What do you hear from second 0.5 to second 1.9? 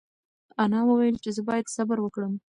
انا وویل چې زه باید